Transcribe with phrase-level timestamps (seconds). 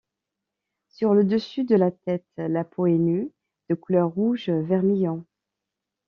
[0.89, 3.29] Sur le dessus de la tête, la peau est nue,
[3.69, 5.25] de couleur rouge vermillon.